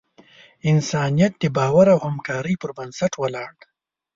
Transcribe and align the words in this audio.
انسانیت 0.71 1.33
د 1.39 1.43
باور 1.57 1.87
او 1.93 1.99
همکارۍ 2.07 2.55
پر 2.61 2.71
بنسټ 2.77 3.11
ولاړ 3.17 3.51
دی. 3.59 3.67